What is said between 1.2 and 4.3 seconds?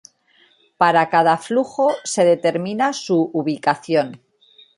flujo se determina su ubicación.